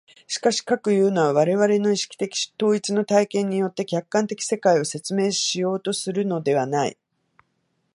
[0.25, 6.97] しかし、かくいうのは我々の意識的統一の体験によって客観的世界を説明しようとするのではない。